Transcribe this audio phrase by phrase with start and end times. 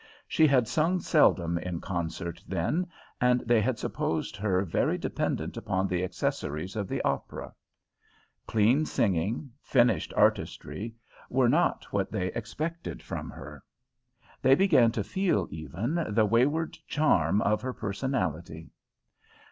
[0.27, 2.87] She had sung seldom in concert then,
[3.21, 7.53] and they had supposed her very dependent upon the accessories of the opera.
[8.47, 10.95] Clean singing, finished artistry,
[11.29, 13.61] were not what they expected from her.
[14.41, 18.71] They began to feel, even, the wayward charm of her personality.